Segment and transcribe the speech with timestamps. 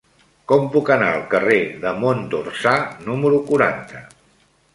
[0.51, 2.75] Com puc anar al carrer de Mont d'Orsà
[3.11, 4.03] número quaranta?